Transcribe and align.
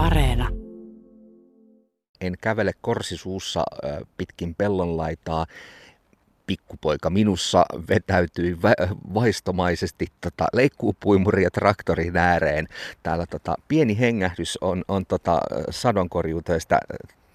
Areena. 0.00 0.48
En 2.20 2.34
kävele 2.40 2.72
korsisuussa 2.80 3.64
pitkin 4.16 4.54
pellonlaitaa. 4.54 5.46
Pikkupoika 6.46 7.10
minussa 7.10 7.64
vetäytyi 7.88 8.56
vaistomaisesti 9.14 10.06
tota, 10.20 10.46
leikkuupuimuri 10.52 11.42
ja 11.42 11.50
traktorin 11.50 12.16
ääreen. 12.16 12.66
Täällä 13.02 13.26
tota, 13.26 13.54
pieni 13.68 13.98
hengähdys 13.98 14.58
on, 14.60 14.84
on 14.88 15.06
tota, 15.06 15.40
sadonkorjuutöistä 15.70 16.80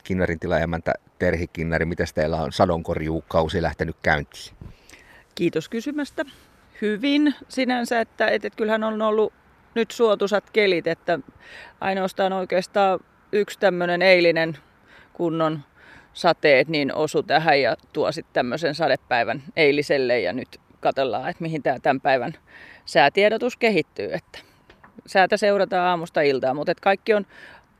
Kinnarin 0.04 0.40
tilaajamäntä 0.40 0.94
Terhi 1.20 1.48
Kinnari. 1.48 1.86
Miten 1.86 2.08
teillä 2.16 2.42
on 2.42 2.52
sadonkorjuukausi 2.52 3.62
lähtenyt 3.62 3.96
käyntiin? 4.02 4.56
Kiitos 5.36 5.70
kysymästä. 5.70 6.26
Hyvin 6.82 7.36
sinänsä, 7.50 8.02
että, 8.02 8.28
että, 8.28 8.48
että 8.48 8.58
kyllähän 8.58 8.84
on 8.84 9.02
ollut 9.02 9.34
nyt 9.76 9.92
suotusat 9.92 10.50
kelit, 10.50 10.88
että 10.88 11.20
ainoastaan 11.82 12.34
oikeastaan 12.34 13.00
yksi 13.32 13.60
tämmöinen 13.60 14.02
eilinen 14.02 14.58
kunnon 15.14 15.60
sateet 16.14 16.68
niin 16.68 16.96
osu 16.96 17.24
tähän 17.24 17.62
ja 17.62 17.78
tuo 17.94 18.12
sitten 18.12 18.34
tämmöisen 18.34 18.76
sadepäivän 18.76 19.44
eiliselle 19.56 20.20
ja 20.20 20.34
nyt 20.34 20.60
katsellaan, 20.80 21.30
että 21.30 21.44
mihin 21.44 21.64
tämä 21.64 21.80
tämän 21.80 22.02
päivän 22.02 22.34
säätiedotus 22.86 23.58
kehittyy. 23.58 24.14
Että 24.14 24.40
säätä 25.06 25.38
seurataan 25.38 25.88
aamusta 25.88 26.22
iltaa, 26.22 26.54
mutta 26.54 26.72
että 26.72 26.82
kaikki 26.82 27.14
on 27.14 27.26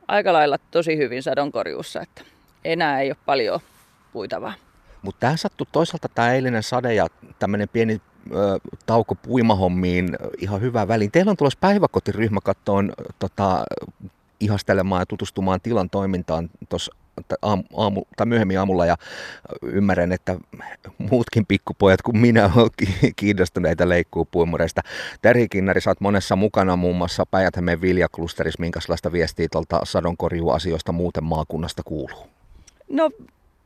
aika 0.08 0.32
lailla 0.32 0.58
tosi 0.70 0.96
hyvin 0.96 1.22
sadonkorjuussa, 1.22 2.00
että 2.00 2.22
enää 2.64 3.00
ei 3.00 3.10
ole 3.10 3.16
paljon 3.26 3.60
puitavaa. 4.12 4.52
Mutta 5.02 5.20
tämä 5.20 5.36
sattui 5.36 5.66
toisaalta 5.72 6.08
tämä 6.08 6.32
eilinen 6.32 6.62
sade 6.62 6.94
ja 6.94 7.06
tämmöinen 7.38 7.68
pieni 7.68 8.00
tauko 8.86 9.14
puimahommiin 9.14 10.16
ihan 10.38 10.60
hyvää 10.60 10.88
väliin. 10.88 11.10
Teillä 11.10 11.30
on 11.30 11.36
tulossa 11.36 11.58
päiväkotiryhmä 11.60 12.40
kattoon 12.44 12.92
tota, 13.18 13.64
ihastelemaan 14.40 15.02
ja 15.02 15.06
tutustumaan 15.06 15.60
tilan 15.60 15.90
toimintaan 15.90 16.50
tuossa 16.68 16.92
aamu, 17.42 17.62
aamu, 17.76 18.04
tai 18.16 18.26
myöhemmin 18.26 18.58
aamulla 18.58 18.86
ja 18.86 18.96
ymmärrän, 19.62 20.12
että 20.12 20.36
muutkin 20.98 21.46
pikkupojat 21.46 22.02
kuin 22.02 22.18
minä 22.18 22.50
ovat 22.56 22.72
kiinnostuneita 23.16 23.88
leikkuupuimureista. 23.88 24.82
Terhi 25.22 25.48
Kinnari, 25.48 25.80
sä 25.80 25.90
oot 25.90 26.00
monessa 26.00 26.36
mukana 26.36 26.76
muun 26.76 26.96
muassa 26.96 27.26
päijät 27.26 27.54
viljaklusterissa. 27.80 28.60
Minkälaista 28.60 29.12
viestiä 29.12 29.48
tuolta 29.52 29.80
sadonkorjuasioista 29.84 30.92
muuten 30.92 31.24
maakunnasta 31.24 31.82
kuuluu? 31.82 32.26
No 32.88 33.10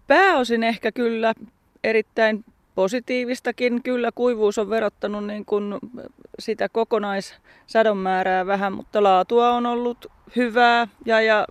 pääosin 0.06 0.64
ehkä 0.64 0.92
kyllä 0.92 1.34
erittäin 1.84 2.44
positiivistakin. 2.74 3.82
Kyllä 3.82 4.10
kuivuus 4.14 4.58
on 4.58 4.70
verottanut 4.70 5.26
niin 5.26 5.44
kuin 5.44 5.74
sitä 6.38 6.68
kokonaissadon 6.68 7.96
määrää 7.96 8.46
vähän, 8.46 8.72
mutta 8.72 9.02
laatua 9.02 9.50
on 9.50 9.66
ollut 9.66 10.06
hyvää 10.36 10.88
ja, 11.04 11.20
ja 11.20 11.46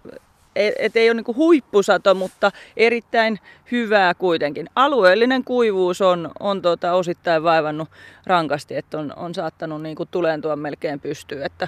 et 0.56 0.95
ei 0.95 1.09
ole 1.09 1.22
niin 1.22 1.36
huippusato, 1.36 2.16
mutta 2.16 2.52
erittäin 2.78 3.40
hyvää 3.72 4.14
kuitenkin. 4.14 4.70
Alueellinen 4.75 5.44
kuivuus 5.44 6.02
on, 6.02 6.31
on 6.40 6.62
tota 6.62 6.94
osittain 6.94 7.44
vaivannut 7.44 7.90
rankasti, 8.25 8.75
että 8.75 9.00
on, 9.00 9.14
on 9.16 9.34
saattanut 9.34 9.81
niin 9.81 9.97
tulentua 10.12 10.56
melkein 10.56 11.00
pystyyn. 11.00 11.45
Että 11.45 11.67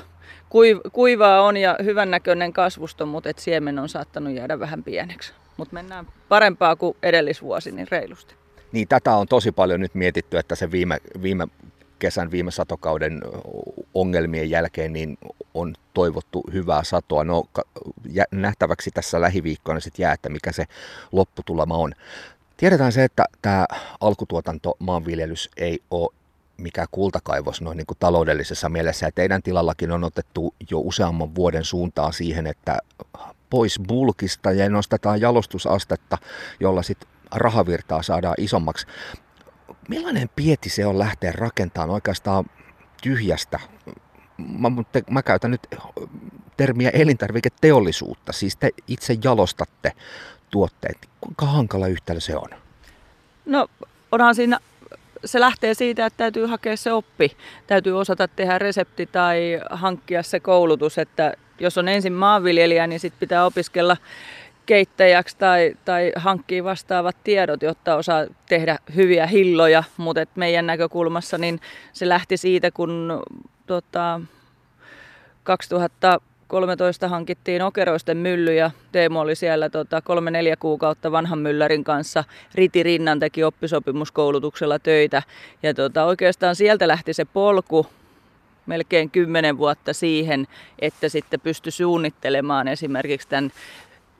kuivaa 0.91 1.41
on 1.41 1.57
ja 1.57 1.75
hyvännäköinen 1.83 2.53
kasvusto, 2.53 3.05
mutta 3.05 3.29
et 3.29 3.39
siemen 3.39 3.79
on 3.79 3.89
saattanut 3.89 4.33
jäädä 4.33 4.59
vähän 4.59 4.83
pieneksi. 4.83 5.33
Mutta 5.57 5.73
mennään 5.73 6.07
parempaa 6.29 6.75
kuin 6.75 6.97
edellisvuosi, 7.03 7.71
niin 7.71 7.87
reilusti. 7.91 8.40
Niin 8.71 8.87
tätä 8.87 9.15
on 9.15 9.27
tosi 9.27 9.51
paljon 9.51 9.79
nyt 9.79 9.95
mietitty, 9.95 10.37
että 10.37 10.55
se 10.55 10.71
viime, 10.71 10.97
viime 11.21 11.47
kesän, 11.99 12.31
viime 12.31 12.51
satokauden 12.51 13.21
ongelmien 13.93 14.49
jälkeen 14.49 14.93
niin 14.93 15.17
on 15.53 15.75
toivottu 15.93 16.43
hyvää 16.53 16.83
satoa. 16.83 17.23
No 17.23 17.43
nähtäväksi 18.31 18.91
tässä 18.91 19.21
lähiviikkoina 19.21 19.79
sitten 19.79 20.03
jää, 20.03 20.13
että 20.13 20.29
mikä 20.29 20.51
se 20.51 20.65
lopputulema 21.11 21.77
on. 21.77 21.93
Tiedetään 22.57 22.91
se, 22.91 23.03
että 23.03 23.25
tämä 23.41 23.65
alkutuotanto, 24.01 24.75
maanviljelys 24.79 25.49
ei 25.57 25.79
ole 25.91 26.13
mikä 26.57 26.85
kultakaivos 26.91 27.61
noin 27.61 27.77
niin 27.77 27.85
kuin 27.85 27.97
taloudellisessa 27.99 28.69
mielessä. 28.69 29.05
Ja 29.05 29.11
teidän 29.11 29.43
tilallakin 29.43 29.91
on 29.91 30.03
otettu 30.03 30.53
jo 30.69 30.79
useamman 30.79 31.35
vuoden 31.35 31.65
suuntaa 31.65 32.11
siihen, 32.11 32.47
että 32.47 32.77
pois 33.49 33.79
bulkista 33.87 34.51
ja 34.51 34.69
nostetaan 34.69 35.21
jalostusastetta, 35.21 36.17
jolla 36.59 36.83
sitten 36.83 37.09
rahavirtaa 37.35 38.01
saadaan 38.01 38.35
isommaksi. 38.37 38.87
Millainen 39.89 40.29
pieti 40.35 40.69
se 40.69 40.85
on 40.85 40.99
lähteä 40.99 41.31
rakentamaan 41.31 41.89
oikeastaan 41.89 42.45
tyhjästä? 43.03 43.59
Mä, 44.37 44.71
te, 44.91 45.03
mä 45.09 45.23
käytän 45.23 45.51
nyt 45.51 45.67
termiä 46.57 46.89
elintarviketeollisuutta, 46.89 48.31
siis 48.31 48.55
te 48.55 48.69
itse 48.87 49.17
jalostatte 49.23 49.91
tuotteet. 50.49 50.97
Kuinka 51.21 51.45
hankala 51.45 51.87
yhtälö 51.87 52.19
se 52.19 52.35
on? 52.35 52.49
No 53.45 53.67
onhan 54.11 54.35
siinä 54.35 54.59
se 55.25 55.39
lähtee 55.39 55.73
siitä, 55.73 56.05
että 56.05 56.17
täytyy 56.17 56.45
hakea 56.45 56.77
se 56.77 56.93
oppi. 56.93 57.37
Täytyy 57.67 57.99
osata 57.99 58.27
tehdä 58.27 58.59
resepti 58.59 59.05
tai 59.05 59.61
hankkia 59.69 60.23
se 60.23 60.39
koulutus, 60.39 60.97
että 60.97 61.33
jos 61.59 61.77
on 61.77 61.87
ensin 61.87 62.13
maanviljelijä, 62.13 62.87
niin 62.87 62.99
sitten 62.99 63.19
pitää 63.19 63.45
opiskella 63.45 63.97
keittäjäksi 64.71 65.37
tai, 65.37 65.75
tai 65.85 66.11
hankkii 66.15 66.63
vastaavat 66.63 67.15
tiedot, 67.23 67.61
jotta 67.61 67.95
osaa 67.95 68.25
tehdä 68.49 68.77
hyviä 68.95 69.27
hilloja. 69.27 69.83
Mutta 69.97 70.25
meidän 70.35 70.67
näkökulmassa 70.67 71.37
niin 71.37 71.59
se 71.93 72.09
lähti 72.09 72.37
siitä, 72.37 72.71
kun 72.71 73.23
tota, 73.67 74.21
2013 75.43 77.07
hankittiin 77.07 77.61
okeroisten 77.61 78.17
mylly 78.17 78.55
ja 78.55 78.71
Teemu 78.91 79.19
oli 79.19 79.35
siellä 79.35 79.69
tota, 79.69 80.01
kolme-neljä 80.01 80.55
kuukautta 80.55 81.11
vanhan 81.11 81.39
myllärin 81.39 81.83
kanssa. 81.83 82.23
Riti 82.55 82.83
Rinnan 82.83 83.19
teki 83.19 83.43
oppisopimuskoulutuksella 83.43 84.79
töitä 84.79 85.23
ja 85.63 85.73
tota, 85.73 86.05
oikeastaan 86.05 86.55
sieltä 86.55 86.87
lähti 86.87 87.13
se 87.13 87.25
polku 87.25 87.87
melkein 88.65 89.09
kymmenen 89.09 89.57
vuotta 89.57 89.93
siihen, 89.93 90.47
että 90.79 91.09
sitten 91.09 91.39
pystyi 91.39 91.71
suunnittelemaan 91.71 92.67
esimerkiksi 92.67 93.27
tämän 93.27 93.51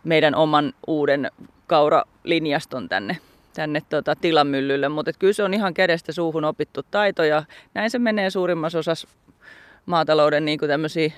meidän 0.04 0.36
oman 0.36 0.74
uuden 0.88 1.32
kauralinjaston 1.68 2.90
tänne, 2.90 3.18
tänne 3.54 3.82
tota, 3.90 4.16
tilamyllylle. 4.16 4.90
Mutta 4.90 5.12
kyllä 5.20 5.34
se 5.34 5.44
on 5.44 5.54
ihan 5.54 5.74
kädestä 5.74 6.12
suuhun 6.12 6.46
opittu 6.46 6.82
taito 6.92 7.24
ja 7.24 7.44
näin 7.74 7.92
se 7.92 8.00
menee 8.00 8.30
suurimmassa 8.30 8.80
osassa 8.80 9.08
maatalouden 9.86 10.46
niin 10.46 10.60
tämmöisiä 10.60 11.12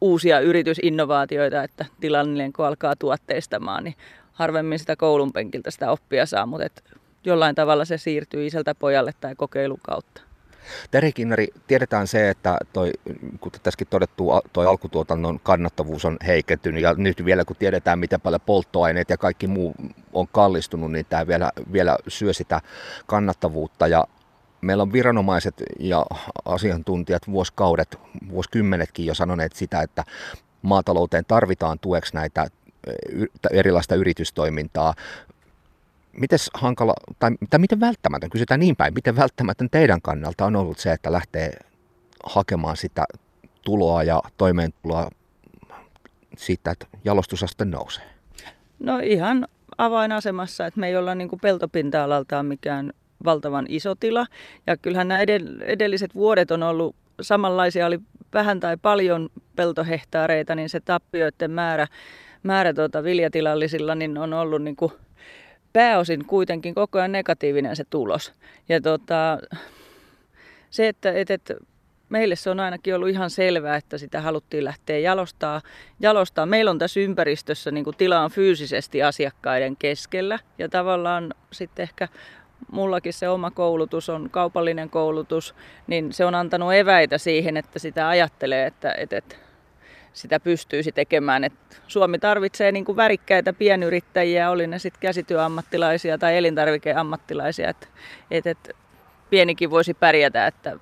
uusia 0.00 0.40
yritysinnovaatioita, 0.40 1.62
että 1.62 1.86
tilallinen 2.00 2.52
kun 2.52 2.66
alkaa 2.66 2.96
tuotteistamaan, 2.96 3.84
niin 3.84 3.94
harvemmin 4.32 4.78
sitä 4.78 4.96
koulun 4.96 5.32
penkiltä 5.32 5.70
sitä 5.70 5.90
oppia 5.90 6.26
saa, 6.26 6.46
mutta 6.46 6.66
et 6.66 6.84
jollain 7.24 7.54
tavalla 7.54 7.84
se 7.84 7.98
siirtyy 7.98 8.46
isältä 8.46 8.74
pojalle 8.74 9.12
tai 9.20 9.34
kokeilun 9.34 9.80
kautta. 9.82 10.22
Terhi 10.90 11.12
Kinnari, 11.12 11.48
tiedetään 11.66 12.06
se, 12.06 12.30
että 12.30 12.58
toi, 12.72 12.90
kuten 13.40 13.60
tässäkin 13.60 13.86
todettu, 13.90 14.30
toi 14.52 14.66
alkutuotannon 14.66 15.40
kannattavuus 15.42 16.04
on 16.04 16.16
heikentynyt 16.26 16.82
ja 16.82 16.94
nyt 16.94 17.24
vielä 17.24 17.44
kun 17.44 17.56
tiedetään, 17.56 17.98
miten 17.98 18.20
paljon 18.20 18.40
polttoaineet 18.40 19.10
ja 19.10 19.16
kaikki 19.16 19.46
muu 19.46 19.74
on 20.12 20.28
kallistunut, 20.28 20.92
niin 20.92 21.06
tämä 21.08 21.26
vielä, 21.26 21.50
vielä 21.72 21.98
syö 22.08 22.32
sitä 22.32 22.60
kannattavuutta. 23.06 23.86
Ja 23.86 24.04
meillä 24.60 24.82
on 24.82 24.92
viranomaiset 24.92 25.62
ja 25.78 26.06
asiantuntijat 26.44 27.22
vuosikaudet, 27.28 27.98
vuosikymmenetkin 28.30 29.06
jo 29.06 29.14
sanoneet 29.14 29.52
sitä, 29.52 29.82
että 29.82 30.04
maatalouteen 30.62 31.24
tarvitaan 31.28 31.78
tueksi 31.78 32.14
näitä 32.14 32.46
erilaista 33.50 33.94
yritystoimintaa 33.94 34.94
miten 36.20 36.38
hankala, 36.54 36.94
tai, 37.18 37.30
tai 37.50 37.58
miten 37.58 37.80
välttämätön, 37.80 38.30
kysytään 38.30 38.60
niin 38.60 38.76
päin, 38.76 38.94
miten 38.94 39.16
välttämätön 39.16 39.70
teidän 39.70 40.02
kannalta 40.02 40.44
on 40.44 40.56
ollut 40.56 40.78
se, 40.78 40.92
että 40.92 41.12
lähtee 41.12 41.52
hakemaan 42.24 42.76
sitä 42.76 43.04
tuloa 43.64 44.02
ja 44.02 44.22
toimeentuloa 44.36 45.10
siitä, 46.36 46.70
että 46.70 46.86
jalostusaste 47.04 47.64
nousee? 47.64 48.04
No 48.78 48.98
ihan 48.98 49.48
avainasemassa, 49.78 50.66
että 50.66 50.80
me 50.80 50.88
ei 50.88 50.96
olla 50.96 51.14
niin 51.14 51.28
peltopinta-alaltaan 51.42 52.46
mikään 52.46 52.92
valtavan 53.24 53.66
iso 53.68 53.94
tila. 53.94 54.26
Ja 54.66 54.76
kyllähän 54.76 55.08
nämä 55.08 55.20
edelliset 55.66 56.14
vuodet 56.14 56.50
on 56.50 56.62
ollut 56.62 56.96
samanlaisia, 57.20 57.86
oli 57.86 58.00
vähän 58.34 58.60
tai 58.60 58.76
paljon 58.76 59.28
peltohehtaareita, 59.56 60.54
niin 60.54 60.68
se 60.68 60.80
tappioiden 60.80 61.50
määrä, 61.50 61.86
määrä 62.42 62.74
tuota 62.74 63.02
viljatilallisilla 63.02 63.94
niin 63.94 64.18
on 64.18 64.32
ollut 64.32 64.62
niin 64.62 64.76
kuin 64.76 64.92
pääosin 65.74 66.24
kuitenkin 66.26 66.74
koko 66.74 66.98
ajan 66.98 67.12
negatiivinen 67.12 67.76
se 67.76 67.84
tulos. 67.90 68.32
Ja 68.68 68.80
tota, 68.80 69.38
se, 70.70 70.88
että, 70.88 71.12
että, 71.12 71.34
että 71.34 71.54
meille 72.08 72.36
se 72.36 72.50
on 72.50 72.60
ainakin 72.60 72.94
ollut 72.94 73.08
ihan 73.08 73.30
selvää, 73.30 73.76
että 73.76 73.98
sitä 73.98 74.20
haluttiin 74.20 74.64
lähteä 74.64 74.98
jalostaa. 74.98 75.60
jalostaa. 76.00 76.46
Meillä 76.46 76.70
on 76.70 76.78
tässä 76.78 77.00
ympäristössä 77.00 77.70
niin 77.70 77.84
kuin 77.84 77.96
tila 77.96 78.20
on 78.20 78.30
fyysisesti 78.30 79.02
asiakkaiden 79.02 79.76
keskellä 79.76 80.38
ja 80.58 80.68
tavallaan 80.68 81.34
sitten 81.52 81.82
ehkä 81.82 82.08
mullakin 82.72 83.12
se 83.12 83.28
oma 83.28 83.50
koulutus 83.50 84.08
on 84.08 84.30
kaupallinen 84.30 84.90
koulutus, 84.90 85.54
niin 85.86 86.12
se 86.12 86.24
on 86.24 86.34
antanut 86.34 86.74
eväitä 86.74 87.18
siihen, 87.18 87.56
että 87.56 87.78
sitä 87.78 88.08
ajattelee, 88.08 88.66
että, 88.66 88.94
että, 88.98 89.16
että 89.16 89.36
sitä 90.14 90.40
pystyisi 90.40 90.92
tekemään. 90.92 91.44
Et 91.44 91.52
Suomi 91.86 92.18
tarvitsee 92.18 92.72
niin 92.72 92.84
kuin 92.84 92.96
värikkäitä 92.96 93.52
pienyrittäjiä, 93.52 94.50
oli 94.50 94.66
ne 94.66 94.78
sitten 94.78 95.00
käsityöammattilaisia 95.00 96.18
tai 96.18 96.36
elintarvikeammattilaisia, 96.36 97.70
että 97.70 97.86
et, 98.30 98.46
et 98.46 98.70
pienikin 99.30 99.70
voisi 99.70 99.94
pärjätä. 99.94 100.46
Että 100.46 100.76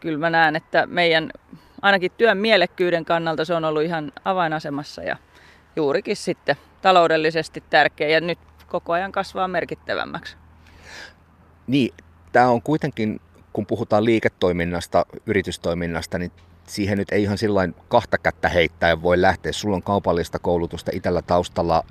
kyllä 0.00 0.18
mä 0.18 0.30
näen, 0.30 0.56
että 0.56 0.86
meidän 0.86 1.30
ainakin 1.82 2.12
työn 2.16 2.38
mielekkyyden 2.38 3.04
kannalta 3.04 3.44
se 3.44 3.54
on 3.54 3.64
ollut 3.64 3.82
ihan 3.82 4.12
avainasemassa 4.24 5.02
ja 5.02 5.16
juurikin 5.76 6.16
sitten 6.16 6.56
taloudellisesti 6.82 7.64
tärkeä 7.70 8.08
ja 8.08 8.20
nyt 8.20 8.38
koko 8.66 8.92
ajan 8.92 9.12
kasvaa 9.12 9.48
merkittävämmäksi. 9.48 10.36
Niin, 11.66 11.94
tämä 12.32 12.48
on 12.48 12.62
kuitenkin, 12.62 13.20
kun 13.52 13.66
puhutaan 13.66 14.04
liiketoiminnasta, 14.04 15.06
yritystoiminnasta, 15.26 16.18
niin 16.18 16.32
siihen 16.66 16.98
nyt 16.98 17.12
ei 17.12 17.22
ihan 17.22 17.38
sillain 17.38 17.74
kahta 17.88 18.18
kättä 18.18 18.48
heittäen 18.48 19.02
voi 19.02 19.20
lähteä. 19.20 19.52
Sulla 19.52 19.76
on 19.76 19.82
kaupallista 19.82 20.38
koulutusta 20.38 20.90
itällä 20.94 21.22
taustalla. 21.22 21.84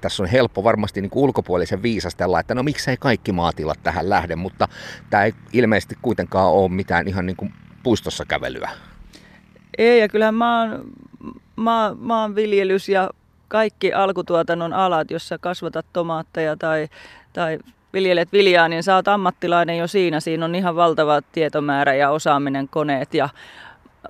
Tässä 0.00 0.22
on 0.22 0.28
helppo 0.28 0.64
varmasti 0.64 1.00
niin 1.00 1.10
ulkopuolisen 1.14 1.82
viisastella, 1.82 2.40
että 2.40 2.54
no 2.54 2.62
miksei 2.62 2.96
kaikki 2.96 3.32
maatilat 3.32 3.78
tähän 3.82 4.10
lähde, 4.10 4.36
mutta 4.36 4.68
tämä 5.10 5.24
ei 5.24 5.34
ilmeisesti 5.52 5.98
kuitenkaan 6.02 6.52
ole 6.52 6.68
mitään 6.68 7.08
ihan 7.08 7.26
niin 7.26 7.36
kuin 7.36 7.54
puistossa 7.82 8.24
kävelyä. 8.24 8.70
Ei, 9.78 10.00
ja 10.00 10.08
kyllähän 10.08 10.34
maan, 10.34 10.80
maa, 11.56 11.94
maanviljelys 11.94 12.88
ja 12.88 13.10
kaikki 13.48 13.92
alkutuotannon 13.92 14.72
alat, 14.72 15.10
jossa 15.10 15.38
kasvatat 15.38 15.86
tomaatteja 15.92 16.56
tai, 16.56 16.88
tai 17.32 17.58
viljelet 17.92 18.32
viljaa, 18.32 18.68
niin 18.68 18.82
sä 18.82 18.94
oot 18.94 19.08
ammattilainen 19.08 19.78
jo 19.78 19.86
siinä. 19.86 20.20
Siinä 20.20 20.44
on 20.44 20.54
ihan 20.54 20.76
valtava 20.76 21.20
tietomäärä 21.32 21.94
ja 21.94 22.10
osaaminen, 22.10 22.68
koneet 22.68 23.14
ja 23.14 23.28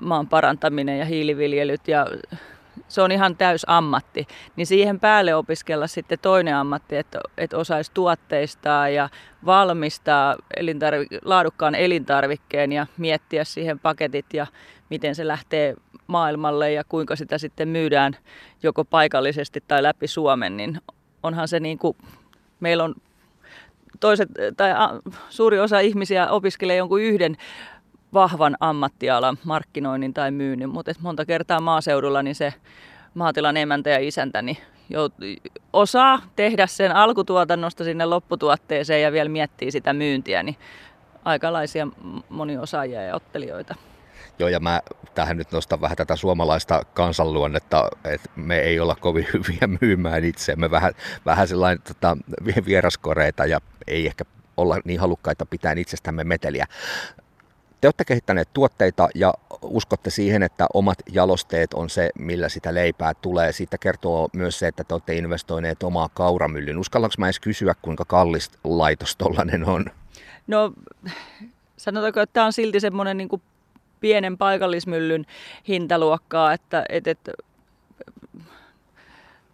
maan 0.02 0.28
parantaminen 0.28 0.98
ja 0.98 1.04
hiiliviljelyt 1.04 1.88
ja 1.88 2.06
se 2.88 3.02
on 3.02 3.12
ihan 3.12 3.36
täys 3.36 3.64
ammatti, 3.68 4.26
niin 4.56 4.66
siihen 4.66 5.00
päälle 5.00 5.34
opiskella 5.34 5.86
sitten 5.86 6.18
toinen 6.22 6.56
ammatti, 6.56 6.96
että, 6.96 7.20
että 7.38 7.56
osaisi 7.56 7.90
tuotteistaa 7.94 8.88
ja 8.88 9.08
valmistaa 9.46 10.36
elintarvi- 10.56 11.18
laadukkaan 11.24 11.74
elintarvikkeen 11.74 12.72
ja 12.72 12.86
miettiä 12.98 13.44
siihen 13.44 13.78
paketit 13.78 14.26
ja 14.34 14.46
miten 14.90 15.14
se 15.14 15.26
lähtee 15.26 15.74
maailmalle 16.06 16.72
ja 16.72 16.84
kuinka 16.84 17.16
sitä 17.16 17.38
sitten 17.38 17.68
myydään 17.68 18.16
joko 18.62 18.84
paikallisesti 18.84 19.64
tai 19.68 19.82
läpi 19.82 20.06
Suomen, 20.06 20.56
niin 20.56 20.80
onhan 21.22 21.48
se 21.48 21.60
niin 21.60 21.78
kuin, 21.78 21.96
meillä 22.60 22.84
on 22.84 22.94
toiset, 24.00 24.28
tai 24.56 24.70
suuri 25.28 25.60
osa 25.60 25.80
ihmisiä 25.80 26.28
opiskelee 26.28 26.76
jonkun 26.76 27.00
yhden 27.00 27.36
vahvan 28.14 28.56
ammattialan 28.60 29.38
markkinoinnin 29.44 30.14
tai 30.14 30.30
myynnin, 30.30 30.68
mutta 30.68 30.92
monta 31.00 31.24
kertaa 31.24 31.60
maaseudulla 31.60 32.22
niin 32.22 32.34
se 32.34 32.54
maatilan 33.14 33.56
emäntä 33.56 33.90
ja 33.90 33.98
isäntä 33.98 34.42
niin 34.42 34.58
osaa 35.72 36.22
tehdä 36.36 36.66
sen 36.66 36.96
alkutuotannosta 36.96 37.84
sinne 37.84 38.04
lopputuotteeseen 38.04 39.02
ja 39.02 39.12
vielä 39.12 39.28
miettii 39.28 39.70
sitä 39.70 39.92
myyntiä, 39.92 40.42
niin 40.42 40.56
aikalaisia 41.24 41.88
moniosaajia 42.28 43.02
ja 43.02 43.14
ottelijoita. 43.14 43.74
Joo, 44.38 44.48
ja 44.48 44.60
mä 44.60 44.80
tähän 45.14 45.36
nyt 45.36 45.52
nostan 45.52 45.80
vähän 45.80 45.96
tätä 45.96 46.16
suomalaista 46.16 46.82
kansanluonnetta, 46.94 47.90
että 48.04 48.30
me 48.36 48.58
ei 48.58 48.80
olla 48.80 48.94
kovin 48.94 49.26
hyviä 49.32 49.78
myymään 49.80 50.24
itseämme, 50.24 50.70
vähän, 50.70 50.92
vähän 51.26 51.48
sellainen 51.48 51.82
tota, 51.82 52.16
vieraskoreita 52.66 53.46
ja 53.46 53.60
ei 53.86 54.06
ehkä 54.06 54.24
olla 54.56 54.78
niin 54.84 55.00
halukkaita 55.00 55.46
pitää 55.46 55.74
itsestämme 55.76 56.24
meteliä. 56.24 56.66
Te 57.82 57.88
olette 57.88 58.04
kehittäneet 58.04 58.48
tuotteita 58.52 59.08
ja 59.14 59.34
uskotte 59.62 60.10
siihen, 60.10 60.42
että 60.42 60.66
omat 60.74 60.98
jalosteet 61.12 61.74
on 61.74 61.90
se, 61.90 62.10
millä 62.18 62.48
sitä 62.48 62.74
leipää 62.74 63.14
tulee. 63.14 63.52
Siitä 63.52 63.78
kertoo 63.78 64.28
myös 64.32 64.58
se, 64.58 64.68
että 64.68 64.84
te 64.84 64.94
olette 64.94 65.14
investoineet 65.14 65.82
omaa 65.82 66.08
kauramyllyn. 66.14 66.78
Uskallanko 66.78 67.14
mä 67.18 67.26
edes 67.26 67.40
kysyä, 67.40 67.74
kuinka 67.82 68.04
kallis 68.04 68.50
laitos 68.64 69.16
tollainen 69.16 69.64
on? 69.64 69.84
No 70.46 70.72
sanotaanko, 71.76 72.20
että 72.20 72.32
tämä 72.32 72.46
on 72.46 72.52
silti 72.52 72.80
semmoinen 72.80 73.16
niin 73.16 73.42
pienen 74.00 74.38
paikallismyllyn 74.38 75.26
hintaluokkaa, 75.68 76.52
että, 76.52 76.84
että, 76.88 77.10
että 77.10 77.32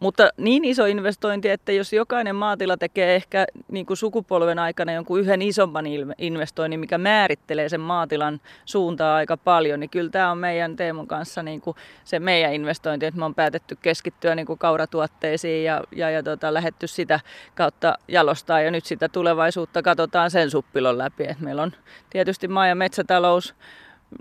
mutta 0.00 0.30
niin 0.36 0.64
iso 0.64 0.86
investointi, 0.86 1.48
että 1.48 1.72
jos 1.72 1.92
jokainen 1.92 2.36
maatila 2.36 2.76
tekee 2.76 3.16
ehkä 3.16 3.46
niin 3.68 3.86
kuin 3.86 3.96
sukupolven 3.96 4.58
aikana 4.58 4.92
jonkun 4.92 5.20
yhden 5.20 5.42
isomman 5.42 5.84
investoinnin, 6.18 6.80
mikä 6.80 6.98
määrittelee 6.98 7.68
sen 7.68 7.80
maatilan 7.80 8.40
suuntaa 8.64 9.16
aika 9.16 9.36
paljon, 9.36 9.80
niin 9.80 9.90
kyllä 9.90 10.10
tämä 10.10 10.30
on 10.30 10.38
meidän 10.38 10.76
Teemun 10.76 11.06
kanssa 11.08 11.42
niin 11.42 11.60
kuin 11.60 11.76
se 12.04 12.18
meidän 12.18 12.54
investointi, 12.54 13.06
että 13.06 13.18
me 13.18 13.24
on 13.24 13.34
päätetty 13.34 13.78
keskittyä 13.82 14.34
niin 14.34 14.46
kuin 14.46 14.58
kauratuotteisiin 14.58 15.64
ja, 15.64 15.84
ja, 15.92 16.10
ja 16.10 16.22
tota, 16.22 16.54
lähetty 16.54 16.86
sitä 16.86 17.20
kautta 17.54 17.98
jalostaa 18.08 18.60
ja 18.60 18.70
nyt 18.70 18.84
sitä 18.84 19.08
tulevaisuutta 19.08 19.82
katsotaan 19.82 20.30
sen 20.30 20.50
suppilon 20.50 20.98
läpi. 20.98 21.24
Et 21.24 21.40
meillä 21.40 21.62
on 21.62 21.72
tietysti 22.10 22.48
maa- 22.48 22.66
ja 22.66 22.74
metsätalous 22.74 23.54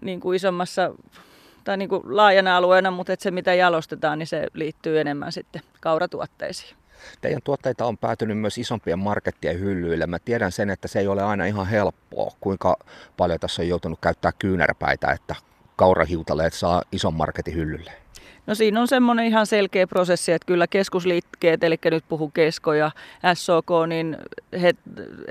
niin 0.02 0.20
kuin 0.20 0.36
isommassa 0.36 0.92
tai 1.68 1.78
niin 1.78 1.90
kuin 1.90 2.02
laajana 2.06 2.58
alueena, 2.58 2.92
mutta 2.92 3.14
että 3.14 3.24
se 3.24 3.32
mitä 3.32 3.54
jalostetaan, 3.54 4.20
niin 4.20 4.28
se 4.28 4.48
liittyy 4.54 5.00
enemmän 5.00 5.32
sitten 5.32 5.62
kauratuotteisiin. 5.82 6.76
Teidän 7.22 7.42
tuotteita 7.44 7.86
on 7.86 7.98
päätynyt 7.98 8.38
myös 8.38 8.58
isompien 8.58 9.00
markettien 9.00 9.60
hyllyille. 9.60 10.08
Mä 10.08 10.20
tiedän 10.20 10.52
sen, 10.52 10.70
että 10.70 10.88
se 10.88 11.00
ei 11.00 11.08
ole 11.08 11.24
aina 11.24 11.46
ihan 11.46 11.68
helppoa. 11.68 12.32
Kuinka 12.40 12.78
paljon 13.18 13.40
tässä 13.40 13.62
on 13.62 13.68
joutunut 13.68 14.00
käyttää 14.02 14.32
kyynärpäitä, 14.40 15.12
että 15.12 15.36
kaurahiutaleet 15.76 16.54
saa 16.54 16.82
ison 16.92 17.14
marketin 17.14 17.56
hyllylle? 17.56 17.92
No 18.48 18.56
siinä 18.56 18.82
on 18.82 18.88
semmoinen 18.88 19.26
ihan 19.26 19.46
selkeä 19.46 19.88
prosessi, 19.88 20.32
että 20.32 20.46
kyllä 20.46 20.68
keskusliikkeet, 20.68 21.64
eli 21.64 21.78
nyt 21.86 22.04
puhun 22.10 22.32
Kesko 22.32 22.74
ja 22.74 22.92
SOK, 23.34 23.68
niin 23.88 24.18
he, 24.62 24.74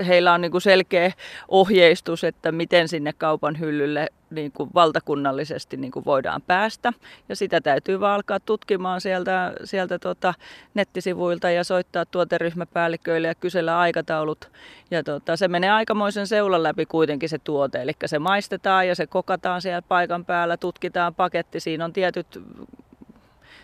heillä 0.07 0.33
on 0.33 0.41
niin 0.41 0.51
kuin 0.51 0.61
selkeä 0.61 1.11
ohjeistus, 1.47 2.23
että 2.23 2.51
miten 2.51 2.87
sinne 2.87 3.13
kaupan 3.13 3.59
hyllylle 3.59 4.07
niin 4.29 4.51
kuin 4.51 4.69
valtakunnallisesti 4.73 5.77
niin 5.77 5.91
kuin 5.91 6.05
voidaan 6.05 6.41
päästä. 6.41 6.93
Ja 7.29 7.35
sitä 7.35 7.61
täytyy 7.61 7.99
vaan 7.99 8.15
alkaa 8.15 8.39
tutkimaan 8.39 9.01
sieltä, 9.01 9.53
sieltä 9.63 9.99
tota 9.99 10.33
nettisivuilta 10.73 11.49
ja 11.49 11.63
soittaa 11.63 12.05
tuoteryhmäpäälliköille 12.05 13.27
ja 13.27 13.35
kysellä 13.35 13.79
aikataulut. 13.79 14.51
Ja 14.91 15.03
tota, 15.03 15.37
se 15.37 15.47
menee 15.47 15.69
aikamoisen 15.69 16.27
seulan 16.27 16.63
läpi 16.63 16.85
kuitenkin 16.85 17.29
se 17.29 17.37
tuote. 17.37 17.81
Eli 17.81 17.91
se 18.05 18.19
maistetaan 18.19 18.87
ja 18.87 18.95
se 18.95 19.07
kokataan 19.07 19.61
siellä 19.61 19.81
paikan 19.81 20.25
päällä, 20.25 20.57
tutkitaan 20.57 21.15
paketti. 21.15 21.59
Siinä 21.59 21.85
on 21.85 21.93
tietyt 21.93 22.41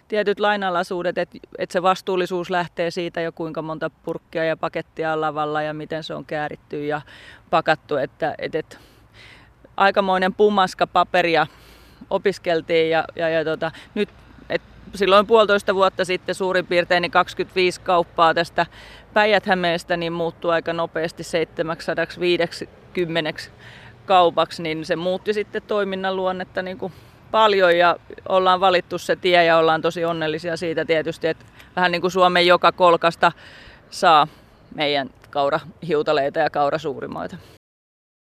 tietyt 0.07 0.39
lainalaisuudet, 0.39 1.17
että 1.17 1.37
et 1.57 1.71
se 1.71 1.81
vastuullisuus 1.81 2.49
lähtee 2.49 2.91
siitä 2.91 3.21
jo 3.21 3.31
kuinka 3.31 3.61
monta 3.61 3.89
purkkia 3.89 4.43
ja 4.43 4.57
pakettia 4.57 5.13
on 5.13 5.21
lavalla 5.21 5.61
ja 5.61 5.73
miten 5.73 6.03
se 6.03 6.13
on 6.13 6.25
kääritty 6.25 6.85
ja 6.85 7.01
pakattu, 7.49 7.95
että 7.95 8.35
et, 8.37 8.55
et, 8.55 8.79
aikamoinen 9.77 10.33
pumaska 10.33 10.87
paperia 10.87 11.47
opiskeltiin 12.09 12.89
ja, 12.89 13.05
ja, 13.15 13.29
ja 13.29 13.45
tota, 13.45 13.71
nyt 13.95 14.09
et 14.49 14.61
silloin 14.95 15.27
puolitoista 15.27 15.75
vuotta 15.75 16.05
sitten 16.05 16.35
suurin 16.35 16.65
piirtein 16.65 17.01
niin 17.01 17.11
25 17.11 17.81
kauppaa 17.81 18.33
tästä 18.33 18.65
päijät 19.13 19.45
niin 19.97 20.13
muuttuu 20.13 20.51
aika 20.51 20.73
nopeasti 20.73 21.23
750 21.23 23.33
kaupaksi, 24.05 24.63
niin 24.63 24.85
se 24.85 24.95
muutti 24.95 25.33
sitten 25.33 25.61
toiminnan 25.61 26.15
luonnetta 26.15 26.61
niin 26.61 26.77
kuin 26.77 26.93
paljon 27.33 27.77
ja 27.77 27.95
ollaan 28.29 28.59
valittu 28.59 28.97
se 28.97 29.15
tie 29.15 29.45
ja 29.45 29.57
ollaan 29.57 29.81
tosi 29.81 30.05
onnellisia 30.05 30.57
siitä 30.57 30.85
tietysti, 30.85 31.27
että 31.27 31.45
vähän 31.75 31.91
niin 31.91 32.01
kuin 32.01 32.11
Suomen 32.11 32.47
joka 32.47 32.71
kolkasta 32.71 33.31
saa 33.89 34.27
meidän 34.75 35.09
kaurahiutaleita 35.29 36.39
ja 36.39 36.49
kaurasuurimoita. 36.49 37.37